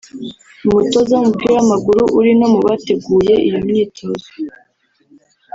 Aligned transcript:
umutoza 0.69 1.11
w’umupira 1.15 1.51
w’amaguru 1.55 2.01
uri 2.17 2.31
no 2.39 2.47
mu 2.53 2.59
bateguye 2.67 3.33
iyo 3.47 3.59
myitozo 3.67 4.29